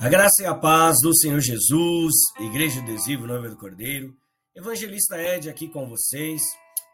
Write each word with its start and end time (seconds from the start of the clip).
A 0.00 0.08
graça 0.08 0.42
e 0.42 0.46
a 0.46 0.54
paz 0.54 0.96
do 1.02 1.14
Senhor 1.14 1.40
Jesus, 1.40 2.14
Igreja 2.38 2.80
Adesivo 2.80 3.26
Noiva 3.26 3.50
do 3.50 3.56
Cordeiro, 3.58 4.16
Evangelista 4.56 5.20
Ed 5.20 5.50
aqui 5.50 5.68
com 5.68 5.86
vocês, 5.86 6.40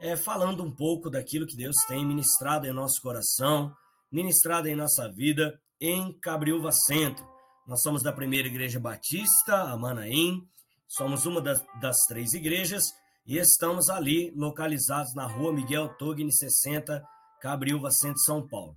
é, 0.01 0.17
falando 0.17 0.65
um 0.65 0.75
pouco 0.75 1.09
daquilo 1.09 1.47
que 1.47 1.57
Deus 1.57 1.77
tem 1.87 2.05
ministrado 2.05 2.67
em 2.67 2.73
nosso 2.73 3.01
coração, 3.01 3.73
ministrado 4.11 4.67
em 4.67 4.75
nossa 4.75 5.09
vida 5.13 5.57
em 5.81 6.19
Cabriúva 6.19 6.73
Centro. 6.73 7.25
Nós 7.65 7.81
somos 7.81 8.03
da 8.03 8.13
primeira 8.13 8.49
Igreja 8.49 8.81
Batista, 8.81 9.55
a 9.55 9.77
Manaim, 9.77 10.43
somos 10.89 11.27
uma 11.27 11.41
das, 11.41 11.65
das 11.81 11.99
três 12.09 12.33
igrejas 12.33 12.83
e 13.25 13.39
estamos 13.39 13.89
ali 13.89 14.33
localizados 14.35 15.15
na 15.15 15.29
rua 15.29 15.53
Miguel 15.53 15.91
Togni 15.97 16.33
60, 16.33 17.07
Cabriúva 17.41 17.89
Centro, 17.93 18.19
São 18.23 18.45
Paulo. 18.49 18.77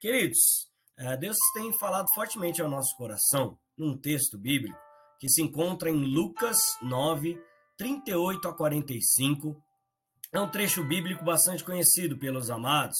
Queridos, 0.00 0.66
é, 0.98 1.16
Deus 1.16 1.36
tem 1.54 1.72
falado 1.78 2.08
fortemente 2.12 2.60
ao 2.60 2.68
nosso 2.68 2.96
coração 2.96 3.56
num 3.78 3.96
texto 3.96 4.38
bíblico 4.38 4.76
que 5.18 5.28
se 5.28 5.42
encontra 5.42 5.90
em 5.90 6.04
Lucas 6.04 6.56
9, 6.82 7.38
38 7.76 8.48
a 8.48 8.54
45. 8.54 9.56
É 10.32 10.40
um 10.40 10.50
trecho 10.50 10.84
bíblico 10.84 11.24
bastante 11.24 11.64
conhecido 11.64 12.18
pelos 12.18 12.50
amados 12.50 12.96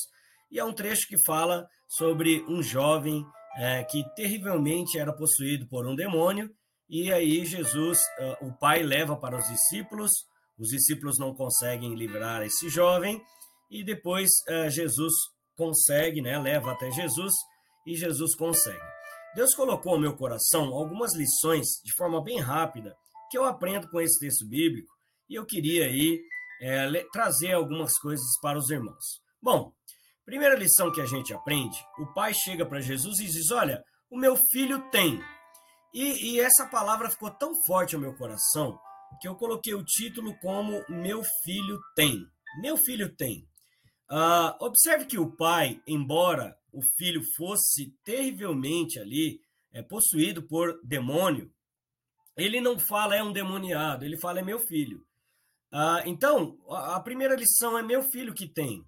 e 0.50 0.58
é 0.58 0.64
um 0.64 0.72
trecho 0.72 1.06
que 1.06 1.22
fala 1.24 1.66
sobre 1.86 2.42
um 2.48 2.62
jovem 2.62 3.24
é, 3.56 3.84
que 3.84 4.02
terrivelmente 4.14 4.98
era 4.98 5.12
possuído 5.12 5.68
por 5.68 5.86
um 5.86 5.94
demônio 5.94 6.50
e 6.88 7.12
aí 7.12 7.44
Jesus, 7.44 7.98
uh, 8.18 8.46
o 8.46 8.52
pai 8.58 8.82
leva 8.82 9.14
para 9.14 9.36
os 9.36 9.46
discípulos, 9.46 10.10
os 10.58 10.68
discípulos 10.68 11.18
não 11.18 11.34
conseguem 11.34 11.94
livrar 11.94 12.42
esse 12.42 12.70
jovem 12.70 13.20
e 13.70 13.84
depois 13.84 14.30
uh, 14.48 14.70
Jesus 14.70 15.12
consegue, 15.54 16.22
né, 16.22 16.38
leva 16.38 16.72
até 16.72 16.90
Jesus 16.90 17.34
e 17.86 17.94
Jesus 17.94 18.34
consegue. 18.34 18.97
Deus 19.34 19.54
colocou 19.54 19.94
no 19.94 20.00
meu 20.00 20.16
coração 20.16 20.72
algumas 20.74 21.14
lições 21.14 21.66
de 21.84 21.92
forma 21.96 22.22
bem 22.22 22.40
rápida 22.40 22.94
que 23.30 23.36
eu 23.36 23.44
aprendo 23.44 23.88
com 23.90 24.00
esse 24.00 24.18
texto 24.18 24.48
bíblico 24.48 24.88
e 25.28 25.34
eu 25.34 25.44
queria 25.44 25.84
aí 25.84 26.20
é, 26.60 27.04
trazer 27.12 27.52
algumas 27.52 27.98
coisas 27.98 28.26
para 28.40 28.58
os 28.58 28.70
irmãos. 28.70 29.20
Bom, 29.40 29.72
primeira 30.24 30.56
lição 30.56 30.90
que 30.90 31.00
a 31.00 31.06
gente 31.06 31.32
aprende: 31.32 31.78
o 31.98 32.12
pai 32.14 32.32
chega 32.34 32.66
para 32.66 32.80
Jesus 32.80 33.18
e 33.20 33.26
diz: 33.26 33.50
Olha, 33.50 33.82
o 34.10 34.18
meu 34.18 34.36
filho 34.36 34.90
tem. 34.90 35.20
E, 35.94 36.32
e 36.32 36.40
essa 36.40 36.66
palavra 36.66 37.10
ficou 37.10 37.30
tão 37.30 37.52
forte 37.66 37.94
ao 37.94 38.00
meu 38.00 38.14
coração 38.14 38.78
que 39.20 39.28
eu 39.28 39.34
coloquei 39.36 39.74
o 39.74 39.84
título 39.84 40.36
como 40.38 40.84
Meu 40.88 41.22
filho 41.44 41.78
tem. 41.94 42.18
Meu 42.60 42.76
filho 42.76 43.14
tem. 43.16 43.46
Uh, 44.10 44.64
observe 44.64 45.04
que 45.04 45.18
o 45.18 45.30
pai, 45.30 45.82
embora 45.86 46.56
o 46.72 46.80
filho 46.96 47.22
fosse 47.36 47.94
terrivelmente 48.04 48.98
ali 48.98 49.40
é, 49.72 49.82
possuído 49.82 50.42
por 50.42 50.80
demônio, 50.82 51.52
ele 52.36 52.60
não 52.60 52.78
fala 52.78 53.16
é 53.16 53.22
um 53.22 53.32
demoniado, 53.32 54.04
ele 54.04 54.18
fala 54.18 54.40
é 54.40 54.42
meu 54.42 54.58
filho. 54.60 55.04
Uh, 55.72 56.00
então, 56.06 56.56
a 56.70 56.98
primeira 57.00 57.34
lição 57.34 57.76
é 57.76 57.82
meu 57.82 58.02
filho 58.02 58.32
que 58.32 58.48
tem. 58.48 58.82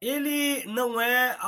Ele 0.00 0.64
não 0.66 1.00
é 1.00 1.38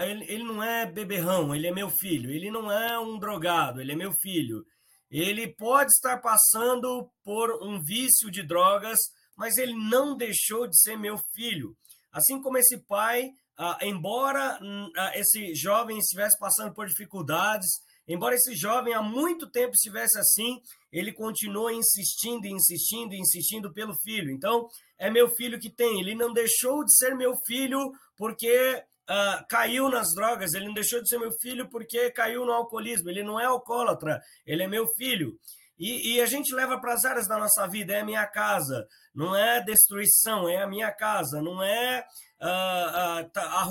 ele, 0.00 0.24
ele 0.32 0.44
não 0.44 0.62
é 0.62 0.86
beberrão, 0.86 1.54
ele 1.54 1.66
é 1.66 1.72
meu 1.72 1.90
filho. 1.90 2.30
Ele 2.30 2.50
não 2.50 2.70
é 2.70 2.98
um 2.98 3.18
drogado, 3.18 3.80
ele 3.80 3.92
é 3.92 3.96
meu 3.96 4.12
filho. 4.12 4.64
Ele 5.10 5.48
pode 5.54 5.90
estar 5.90 6.18
passando 6.18 7.10
por 7.22 7.62
um 7.62 7.82
vício 7.82 8.30
de 8.30 8.42
drogas, 8.42 8.98
mas 9.36 9.58
ele 9.58 9.74
não 9.74 10.16
deixou 10.16 10.66
de 10.66 10.80
ser 10.80 10.96
meu 10.96 11.18
filho. 11.34 11.76
Assim 12.14 12.40
como 12.40 12.56
esse 12.56 12.78
pai, 12.86 13.32
ah, 13.58 13.76
embora 13.82 14.58
ah, 14.96 15.12
esse 15.16 15.52
jovem 15.54 15.98
estivesse 15.98 16.38
passando 16.38 16.72
por 16.72 16.86
dificuldades, 16.86 17.68
embora 18.06 18.36
esse 18.36 18.54
jovem 18.54 18.94
há 18.94 19.02
muito 19.02 19.50
tempo 19.50 19.72
estivesse 19.72 20.16
assim, 20.16 20.60
ele 20.92 21.12
continua 21.12 21.72
insistindo, 21.72 22.46
insistindo, 22.46 23.14
insistindo 23.14 23.72
pelo 23.72 23.94
filho. 23.96 24.30
Então, 24.30 24.68
é 24.96 25.10
meu 25.10 25.28
filho 25.28 25.58
que 25.58 25.68
tem. 25.68 25.98
Ele 26.00 26.14
não 26.14 26.32
deixou 26.32 26.84
de 26.84 26.96
ser 26.96 27.16
meu 27.16 27.34
filho 27.44 27.92
porque 28.16 28.84
Uh, 29.04 29.44
caiu 29.50 29.90
nas 29.90 30.06
drogas, 30.14 30.54
ele 30.54 30.64
não 30.64 30.72
deixou 30.72 30.98
de 31.02 31.10
ser 31.10 31.18
meu 31.18 31.30
filho 31.30 31.68
porque 31.68 32.10
caiu 32.10 32.46
no 32.46 32.52
alcoolismo. 32.52 33.10
Ele 33.10 33.22
não 33.22 33.38
é 33.38 33.44
alcoólatra, 33.44 34.18
ele 34.46 34.62
é 34.62 34.66
meu 34.66 34.86
filho. 34.96 35.38
E, 35.78 36.14
e 36.14 36.20
a 36.20 36.26
gente 36.26 36.54
leva 36.54 36.80
para 36.80 36.94
as 36.94 37.04
áreas 37.04 37.26
da 37.26 37.36
nossa 37.36 37.66
vida, 37.66 37.92
é 37.92 38.00
a 38.00 38.04
minha 38.04 38.26
casa, 38.26 38.86
não 39.14 39.34
é 39.34 39.62
destruição, 39.62 40.48
é 40.48 40.62
a 40.62 40.68
minha 40.68 40.92
casa, 40.92 41.42
não 41.42 41.62
é 41.62 42.04
uh, 42.40 43.24
uh, 43.26 43.30
tá, 43.30 43.66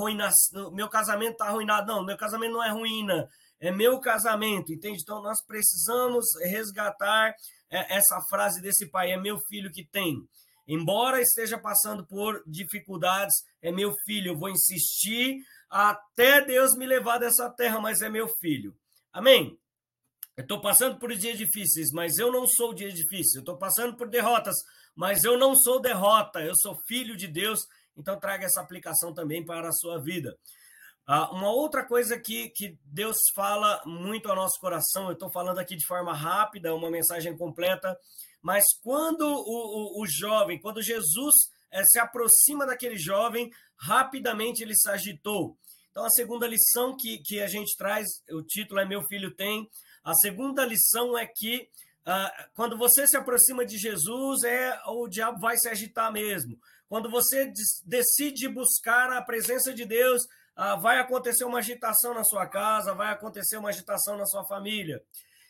meu 0.74 0.90
casamento 0.90 1.34
está 1.34 1.46
arruinado, 1.46 1.88
não, 1.88 2.06
meu 2.06 2.18
casamento 2.18 2.54
não 2.54 2.64
é 2.64 2.72
ruína, 2.72 3.28
é 3.60 3.72
meu 3.72 4.00
casamento, 4.02 4.74
entende? 4.74 5.00
Então 5.02 5.22
nós 5.22 5.42
precisamos 5.46 6.26
resgatar 6.44 7.34
é, 7.70 7.96
essa 7.96 8.20
frase 8.30 8.62
desse 8.62 8.90
pai, 8.90 9.12
é 9.12 9.18
meu 9.18 9.40
filho 9.48 9.72
que 9.72 9.86
tem. 9.86 10.18
Embora 10.68 11.22
esteja 11.22 11.58
passando 11.58 12.06
por 12.06 12.42
dificuldades, 12.46 13.34
é 13.62 13.72
meu 13.72 13.94
filho, 14.06 14.32
eu 14.32 14.38
vou 14.38 14.50
insistir 14.50 15.38
até 15.70 16.44
Deus 16.46 16.76
me 16.78 16.86
levar 16.86 17.18
dessa 17.18 17.50
terra, 17.50 17.80
mas 17.80 18.02
é 18.02 18.10
meu 18.10 18.28
filho. 18.28 18.76
Amém? 19.12 19.58
Eu 20.36 20.42
estou 20.42 20.60
passando 20.60 20.98
por 20.98 21.14
dias 21.16 21.38
difíceis, 21.38 21.92
mas 21.92 22.18
eu 22.18 22.32
não 22.32 22.48
sou 22.48 22.74
dia 22.74 22.92
difícil. 22.92 23.40
Eu 23.40 23.42
estou 23.42 23.58
passando 23.58 23.96
por 23.96 24.10
derrotas, 24.10 24.56
mas 24.96 25.24
eu 25.24 25.38
não 25.38 25.56
sou 25.56 25.80
derrota. 25.80 26.40
Eu 26.42 26.54
sou 26.56 26.76
filho 26.88 27.16
de 27.16 27.28
Deus. 27.28 27.68
Então 27.96 28.20
traga 28.20 28.46
essa 28.46 28.62
aplicação 28.62 29.14
também 29.14 29.46
para 29.46 29.70
a 29.70 29.74
sua 29.74 30.02
vida. 30.02 30.36
Ah, 31.06 31.30
uma 31.32 31.52
outra 31.52 31.86
coisa 31.86 32.18
que, 32.18 32.50
que 32.50 32.78
Deus 32.86 33.18
fala 33.36 33.82
muito 33.86 34.30
ao 34.30 34.36
nosso 34.36 34.58
coração, 34.60 35.08
eu 35.08 35.14
estou 35.14 35.30
falando 35.32 35.60
aqui 35.60 35.76
de 35.76 35.86
forma 35.86 36.14
rápida, 36.14 36.74
uma 36.74 36.90
mensagem 36.90 37.38
completa, 37.38 37.98
mas 38.42 38.64
quando 38.82 39.22
o, 39.22 40.00
o, 40.00 40.02
o 40.02 40.08
jovem, 40.08 40.60
quando 40.62 40.82
Jesus 40.82 41.34
é, 41.70 41.84
se 41.84 42.00
aproxima 42.00 42.66
daquele 42.66 42.98
jovem, 42.98 43.52
rapidamente 43.76 44.64
ele 44.64 44.76
se 44.76 44.90
agitou. 44.90 45.58
Então, 45.94 46.06
a 46.06 46.10
segunda 46.10 46.48
lição 46.48 46.98
que, 46.98 47.20
que 47.20 47.40
a 47.40 47.48
gente 47.48 47.78
traz, 47.78 48.08
o 48.32 48.42
título 48.42 48.80
é 48.80 48.86
Meu 48.86 49.04
Filho 49.04 49.30
Tem, 49.36 49.70
a 50.04 50.16
segunda 50.16 50.66
lição 50.66 51.16
é 51.16 51.28
que 51.28 51.70
uh, 52.08 52.50
quando 52.56 52.76
você 52.76 53.06
se 53.06 53.16
aproxima 53.16 53.64
de 53.64 53.78
Jesus, 53.78 54.44
é 54.44 54.76
o 54.88 55.08
diabo 55.08 55.40
vai 55.40 55.56
se 55.56 55.70
agitar 55.70 56.12
mesmo. 56.12 56.58
Quando 56.90 57.12
você 57.12 57.54
decide 57.86 58.50
buscar 58.50 59.12
a 59.14 59.22
presença 59.22 59.72
de 59.72 59.86
Deus, 59.86 60.24
uh, 60.58 60.82
vai 60.82 60.98
acontecer 60.98 61.46
uma 61.46 61.60
agitação 61.60 62.16
na 62.16 62.24
sua 62.24 62.48
casa, 62.48 62.96
vai 62.96 63.14
acontecer 63.14 63.58
uma 63.58 63.70
agitação 63.70 64.18
na 64.18 64.26
sua 64.26 64.44
família. 64.48 65.00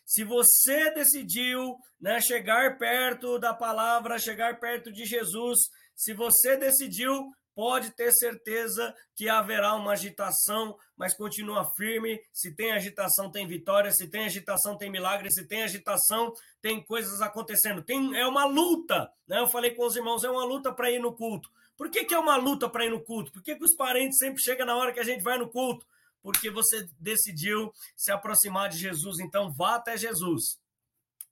Se 0.06 0.26
você 0.26 0.92
decidiu 0.92 1.78
né, 2.02 2.20
chegar 2.20 2.78
perto 2.78 3.40
da 3.40 3.54
palavra, 3.54 4.20
chegar 4.20 4.60
perto 4.60 4.92
de 4.92 5.06
Jesus, 5.06 5.58
se 5.96 6.14
você 6.14 6.58
decidiu 6.58 7.32
pode 7.56 7.92
ter 7.92 8.12
certeza 8.12 8.94
que 9.16 9.30
haverá 9.30 9.76
uma 9.76 9.94
agitação, 9.94 10.78
mas 10.98 11.16
continua 11.16 11.70
firme. 11.76 12.20
Se 12.32 12.56
tem 12.56 12.72
agitação, 12.72 13.32
tem 13.32 13.48
vitória. 13.48 13.92
Se 13.92 14.08
tem 14.08 14.26
agitação, 14.26 14.78
tem 14.78 14.92
milagre. 14.92 15.32
Se 15.32 15.46
tem 15.48 15.64
agitação, 15.64 16.34
tem 16.62 16.84
coisas 16.84 17.22
acontecendo. 17.22 17.84
Tem, 17.84 18.18
é 18.18 18.26
uma 18.26 18.46
luta. 18.46 19.12
Né? 19.28 19.40
Eu 19.40 19.48
falei 19.48 19.72
com 19.72 19.86
os 19.86 19.96
irmãos, 19.96 20.24
é 20.24 20.30
uma 20.30 20.46
luta 20.46 20.72
para 20.74 20.92
ir 20.92 21.00
no 21.00 21.14
culto. 21.14 21.50
Por 21.78 21.90
que, 21.90 22.06
que 22.06 22.14
é 22.14 22.20
uma 22.20 22.38
luta 22.38 22.70
para 22.70 22.86
ir 22.86 22.90
no 22.90 23.04
culto? 23.04 23.32
Por 23.32 23.42
que, 23.42 23.56
que 23.56 23.64
os 23.64 23.76
parentes 23.76 24.18
sempre 24.18 24.42
chegam 24.42 24.66
na 24.66 24.76
hora 24.76 24.94
que 24.94 25.00
a 25.00 25.04
gente 25.04 25.24
vai 25.24 25.38
no 25.38 25.50
culto? 25.50 25.86
Porque 26.22 26.50
você 26.50 26.88
decidiu 27.00 27.74
se 27.98 28.12
aproximar 28.12 28.70
de 28.70 28.78
Jesus, 28.78 29.20
então 29.20 29.52
vá 29.52 29.76
até 29.76 29.98
Jesus. 29.98 30.60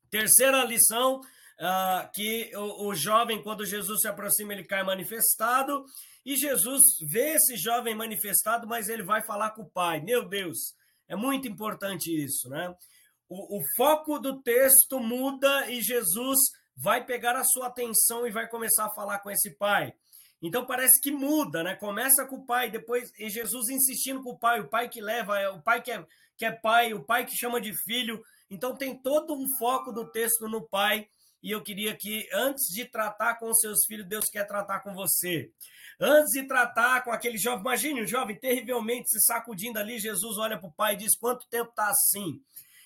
Terceira 0.10 0.64
lição, 0.66 1.22
uh, 1.62 2.12
que 2.14 2.52
o, 2.56 2.88
o 2.88 2.96
jovem, 2.96 3.42
quando 3.42 3.66
Jesus 3.66 4.02
se 4.02 4.08
aproxima, 4.08 4.54
ele 4.54 4.64
cai 4.64 4.84
manifestado. 4.84 5.86
E 6.26 6.36
Jesus 6.36 6.84
vê 7.10 7.36
esse 7.36 7.56
jovem 7.56 7.96
manifestado, 7.96 8.68
mas 8.68 8.90
ele 8.90 9.04
vai 9.04 9.24
falar 9.24 9.52
com 9.52 9.64
o 9.64 9.70
pai. 9.70 10.02
Meu 10.02 10.28
Deus, 10.28 10.58
é 11.08 11.16
muito 11.16 11.48
importante 11.48 12.12
isso, 12.12 12.50
né? 12.50 12.74
O, 13.30 13.60
o 13.60 13.62
foco 13.76 14.20
do 14.20 14.42
texto 14.42 15.00
muda 15.00 15.70
e 15.72 15.82
Jesus 15.82 16.38
vai 16.76 17.06
pegar 17.06 17.36
a 17.36 17.44
sua 17.44 17.68
atenção 17.68 18.28
e 18.28 18.32
vai 18.32 18.48
começar 18.48 18.86
a 18.86 18.94
falar 18.94 19.20
com 19.20 19.32
esse 19.32 19.52
pai. 19.58 19.94
Então 20.42 20.66
parece 20.66 21.00
que 21.00 21.12
muda, 21.12 21.64
né? 21.64 21.76
Começa 21.76 22.26
com 22.26 22.38
o 22.38 22.46
pai, 22.46 22.70
depois 22.70 23.12
e 23.18 23.30
Jesus 23.30 23.70
insistindo 23.70 24.22
com 24.24 24.32
o 24.32 24.38
pai, 24.38 24.60
o 24.60 24.68
pai 24.68 24.90
que 24.90 25.00
leva, 25.00 25.40
é 25.40 25.50
o 25.50 25.62
pai 25.62 25.82
que 25.82 25.92
é, 25.92 26.06
que 26.36 26.46
é 26.46 26.52
pai, 26.52 26.94
o 26.94 27.04
pai 27.04 27.26
que 27.26 27.38
chama 27.38 27.62
de 27.62 27.74
filho. 27.84 28.22
Então 28.50 28.76
tem 28.76 28.96
todo 28.96 29.34
um 29.34 29.46
foco 29.58 29.92
do 29.92 30.10
texto 30.12 30.48
no 30.48 30.68
pai. 30.68 31.08
E 31.42 31.52
eu 31.52 31.62
queria 31.62 31.96
que, 31.96 32.28
antes 32.34 32.68
de 32.74 32.86
tratar 32.86 33.36
com 33.36 33.50
os 33.50 33.60
seus 33.60 33.80
filhos, 33.88 34.08
Deus 34.08 34.26
quer 34.30 34.46
tratar 34.46 34.82
com 34.82 34.94
você. 34.94 35.52
Antes 36.00 36.32
de 36.34 36.48
tratar 36.48 37.04
com 37.04 37.12
aquele 37.12 37.38
jovem, 37.38 37.62
imagine 37.62 38.02
o 38.02 38.08
jovem 38.08 38.38
terrivelmente 38.38 39.10
se 39.10 39.20
sacudindo 39.22 39.80
ali, 39.80 40.00
Jesus 40.00 40.38
olha 40.38 40.60
para 40.60 40.70
o 40.70 40.74
pai 40.74 40.94
e 40.94 40.98
diz: 40.98 41.18
Quanto 41.18 41.48
tempo 41.48 41.70
está 41.70 41.90
assim? 41.90 42.42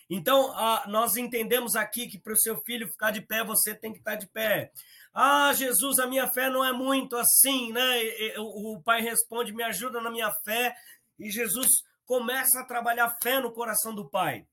Então, 0.09 0.53
nós 0.87 1.17
entendemos 1.17 1.75
aqui 1.75 2.07
que 2.07 2.19
para 2.19 2.33
o 2.33 2.39
seu 2.39 2.61
filho 2.61 2.87
ficar 2.87 3.11
de 3.11 3.21
pé, 3.21 3.43
você 3.43 3.73
tem 3.73 3.91
que 3.91 3.99
estar 3.99 4.11
tá 4.11 4.17
de 4.17 4.27
pé. 4.27 4.71
Ah, 5.13 5.51
Jesus, 5.53 5.97
a 5.99 6.07
minha 6.07 6.27
fé 6.27 6.49
não 6.49 6.63
é 6.63 6.71
muito 6.71 7.15
assim, 7.17 7.71
né? 7.71 8.01
O 8.37 8.81
pai 8.83 9.01
responde: 9.01 9.53
Me 9.53 9.63
ajuda 9.63 9.99
na 10.01 10.11
minha 10.11 10.31
fé. 10.43 10.75
E 11.17 11.31
Jesus 11.31 11.67
começa 12.05 12.59
a 12.59 12.65
trabalhar 12.65 13.17
fé 13.21 13.39
no 13.39 13.51
coração 13.51 13.95
do 13.95 14.09
pai. 14.09 14.45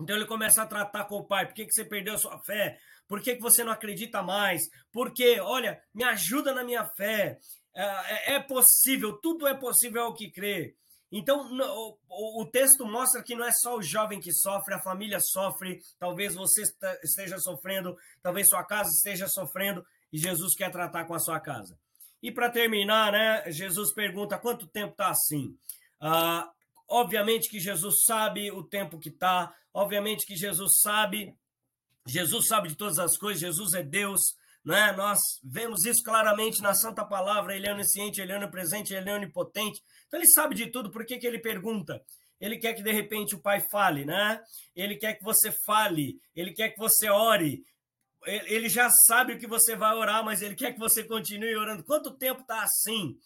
Então 0.00 0.16
ele 0.16 0.26
começa 0.26 0.62
a 0.62 0.66
tratar 0.66 1.04
com 1.04 1.16
o 1.16 1.26
pai. 1.26 1.46
Por 1.46 1.54
que, 1.54 1.66
que 1.66 1.72
você 1.72 1.84
perdeu 1.84 2.14
a 2.14 2.18
sua 2.18 2.38
fé? 2.44 2.78
Por 3.08 3.20
que, 3.22 3.36
que 3.36 3.42
você 3.42 3.64
não 3.64 3.72
acredita 3.72 4.22
mais? 4.22 4.62
Porque, 4.92 5.40
olha, 5.40 5.80
me 5.94 6.04
ajuda 6.04 6.52
na 6.52 6.64
minha 6.64 6.84
fé. 6.96 7.38
É, 7.74 8.32
é, 8.32 8.34
é 8.34 8.40
possível, 8.40 9.18
tudo 9.20 9.46
é 9.46 9.54
possível 9.54 10.02
ao 10.02 10.14
que 10.14 10.30
crê. 10.30 10.74
Então, 11.12 11.48
o, 11.50 12.42
o, 12.42 12.50
texto 12.50 12.84
mostra 12.84 13.22
que 13.22 13.34
não 13.34 13.44
é 13.44 13.52
só 13.52 13.76
o 13.76 13.82
jovem 13.82 14.18
que 14.18 14.32
sofre, 14.32 14.74
a 14.74 14.82
família 14.82 15.18
sofre, 15.20 15.78
talvez 15.98 16.34
você 16.34 16.62
esteja 17.02 17.38
sofrendo, 17.38 17.96
talvez 18.20 18.48
sua 18.48 18.64
casa 18.64 18.90
esteja 18.90 19.28
sofrendo, 19.28 19.86
e 20.12 20.18
Jesus 20.18 20.54
quer 20.56 20.70
tratar 20.70 21.04
com 21.04 21.14
a 21.14 21.18
sua 21.20 21.38
casa. 21.38 21.78
E 22.22 22.32
para 22.32 22.50
terminar, 22.50 23.12
né, 23.12 23.52
Jesus 23.52 23.94
pergunta 23.94 24.38
quanto 24.38 24.66
tempo 24.66 24.92
está 24.92 25.10
assim. 25.10 25.56
Ah, 26.00 26.50
obviamente 26.88 27.48
que 27.48 27.58
Jesus 27.60 28.04
sabe 28.04 28.50
o 28.50 28.62
tempo 28.62 28.98
que 28.98 29.08
está, 29.08 29.54
obviamente 29.72 30.26
que 30.26 30.36
Jesus 30.36 30.80
sabe, 30.80 31.34
Jesus 32.06 32.46
sabe 32.46 32.68
de 32.68 32.76
todas 32.76 32.98
as 32.98 33.16
coisas, 33.16 33.40
Jesus 33.40 33.74
é 33.74 33.82
Deus, 33.82 34.20
né? 34.64 34.92
Nós 34.92 35.18
vemos 35.44 35.84
isso 35.84 36.02
claramente 36.02 36.60
na 36.60 36.74
Santa 36.74 37.04
Palavra, 37.04 37.54
ele 37.54 37.68
é 37.68 37.72
onisciente, 37.72 38.20
ele 38.20 38.32
é 38.32 38.36
onipresente, 38.36 38.94
ele 38.94 39.10
é 39.10 39.14
onipotente. 39.14 39.80
Então 40.06 40.18
ele 40.18 40.28
sabe 40.28 40.54
de 40.54 40.66
tudo, 40.70 40.90
por 40.90 41.04
que, 41.04 41.18
que 41.18 41.26
ele 41.26 41.38
pergunta? 41.38 42.02
Ele 42.40 42.58
quer 42.58 42.74
que 42.74 42.82
de 42.82 42.92
repente 42.92 43.34
o 43.34 43.40
pai 43.40 43.60
fale, 43.60 44.04
né? 44.04 44.40
Ele 44.74 44.96
quer 44.96 45.14
que 45.14 45.24
você 45.24 45.50
fale, 45.64 46.20
ele 46.34 46.52
quer 46.52 46.70
que 46.70 46.78
você 46.78 47.08
ore. 47.08 47.64
Ele 48.26 48.68
já 48.68 48.90
sabe 48.90 49.34
o 49.34 49.38
que 49.38 49.46
você 49.46 49.76
vai 49.76 49.94
orar, 49.94 50.24
mas 50.24 50.42
ele 50.42 50.56
quer 50.56 50.72
que 50.72 50.80
você 50.80 51.04
continue 51.04 51.56
orando. 51.56 51.84
Quanto 51.84 52.16
tempo 52.16 52.40
está 52.40 52.62
assim? 52.62 53.16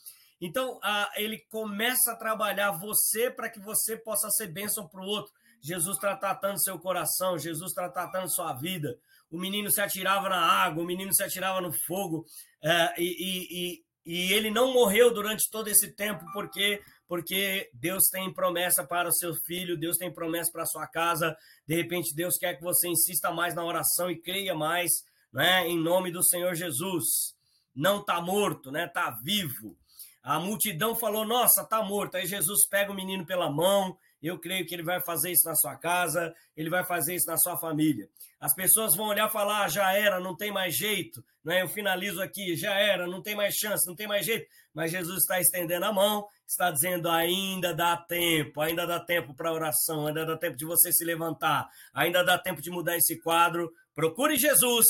Então, 0.40 0.81
ele 1.16 1.38
começa 1.50 2.12
a 2.12 2.16
trabalhar 2.16 2.72
você 2.72 3.31
para 3.31 3.48
que 3.48 3.60
você 3.60 3.96
possa 3.96 4.31
ser 4.31 4.48
bênção 4.48 4.88
para 4.88 5.00
o 5.00 5.06
outro. 5.06 5.32
Jesus 5.60 5.96
está 5.96 6.16
tratando 6.16 6.62
seu 6.62 6.78
coração, 6.78 7.38
Jesus 7.38 7.70
está 7.70 7.88
tratando 7.88 8.32
sua 8.32 8.54
vida. 8.54 8.98
O 9.31 9.38
menino 9.38 9.70
se 9.70 9.81
atirava 9.81 10.28
na 10.28 10.40
água, 10.40 10.82
o 10.82 10.87
menino 10.87 11.12
se 11.14 11.22
atirava 11.22 11.60
no 11.60 11.72
fogo, 11.72 12.25
é, 12.62 12.94
e, 12.98 13.46
e, 13.50 13.84
e 14.06 14.32
ele 14.32 14.50
não 14.50 14.72
morreu 14.72 15.12
durante 15.12 15.48
todo 15.50 15.69
esse 15.69 15.94
tempo, 15.94 16.25
porque 16.32 16.81
porque 17.10 17.69
Deus 17.75 18.04
tem 18.04 18.32
promessa 18.32 18.87
para 18.87 19.08
o 19.08 19.12
seu 19.12 19.34
filho, 19.34 19.76
Deus 19.76 19.96
tem 19.96 20.14
promessa 20.14 20.52
para 20.52 20.62
a 20.62 20.66
sua 20.66 20.87
casa. 20.87 21.37
De 21.66 21.75
repente, 21.75 22.14
Deus 22.14 22.38
quer 22.38 22.54
que 22.54 22.62
você 22.62 22.87
insista 22.87 23.32
mais 23.32 23.52
na 23.52 23.64
oração 23.64 24.08
e 24.08 24.20
creia 24.20 24.54
mais, 24.54 24.92
né? 25.32 25.66
Em 25.66 25.76
nome 25.76 26.12
do 26.12 26.22
Senhor 26.22 26.54
Jesus. 26.54 27.34
Não 27.75 27.98
está 27.98 28.20
morto, 28.20 28.70
né? 28.70 28.84
Está 28.84 29.10
vivo. 29.25 29.76
A 30.22 30.38
multidão 30.38 30.94
falou: 30.96 31.25
Nossa, 31.25 31.62
está 31.62 31.82
morto. 31.82 32.17
Aí 32.17 32.26
Jesus 32.26 32.67
pega 32.69 32.93
o 32.93 32.94
menino 32.94 33.25
pela 33.25 33.50
mão 33.50 33.96
eu 34.22 34.38
creio 34.38 34.67
que 34.67 34.75
ele 34.75 34.82
vai 34.82 35.02
fazer 35.02 35.32
isso 35.32 35.49
na 35.49 35.55
sua 35.55 35.76
casa, 35.76 36.34
ele 36.56 36.69
vai 36.69 36.84
fazer 36.84 37.14
isso 37.14 37.26
na 37.26 37.38
sua 37.38 37.56
família. 37.56 38.08
As 38.38 38.55
pessoas 38.55 38.94
vão 38.94 39.06
olhar 39.06 39.28
e 39.28 39.32
falar: 39.32 39.64
ah, 39.64 39.69
já 39.69 39.93
era, 39.93 40.20
não 40.20 40.37
tem 40.37 40.52
mais 40.52 40.76
jeito. 40.76 41.25
Né? 41.43 41.62
Eu 41.62 41.69
finalizo 41.69 42.20
aqui: 42.20 42.55
já 42.55 42.75
era, 42.75 43.06
não 43.06 43.22
tem 43.22 43.34
mais 43.34 43.55
chance, 43.55 43.87
não 43.87 43.94
tem 43.94 44.06
mais 44.06 44.26
jeito. 44.26 44.46
Mas 44.75 44.90
Jesus 44.90 45.22
está 45.22 45.40
estendendo 45.40 45.87
a 45.87 45.93
mão, 45.93 46.26
está 46.46 46.70
dizendo: 46.70 47.08
ainda 47.08 47.75
dá 47.75 47.96
tempo, 47.96 48.61
ainda 48.61 48.87
dá 48.87 49.00
tempo 49.00 49.34
para 49.34 49.52
oração, 49.52 50.06
ainda 50.06 50.26
dá 50.26 50.37
tempo 50.37 50.56
de 50.56 50.66
você 50.66 50.93
se 50.93 51.05
levantar, 51.05 51.66
ainda 51.94 52.23
dá 52.23 52.38
tempo 52.38 52.61
de 52.61 52.70
mudar 52.70 52.96
esse 52.96 53.19
quadro. 53.20 53.73
Procure 53.94 54.37
Jesus, 54.37 54.84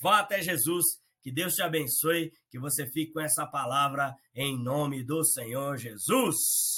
vá 0.00 0.20
até 0.20 0.40
Jesus. 0.40 0.84
Que 1.26 1.32
Deus 1.32 1.56
te 1.56 1.62
abençoe, 1.62 2.32
que 2.48 2.56
você 2.56 2.86
fique 2.86 3.12
com 3.12 3.20
essa 3.20 3.44
palavra 3.44 4.14
em 4.32 4.56
nome 4.56 5.02
do 5.02 5.24
Senhor 5.24 5.76
Jesus. 5.76 6.76